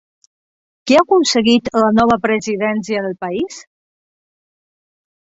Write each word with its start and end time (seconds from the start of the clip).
Qui 0.91 0.95
ha 0.99 1.01
aconseguit 1.03 1.67
la 1.83 1.91
nova 1.97 2.17
presidència 2.23 3.03
del 3.07 3.13
país? 3.27 3.59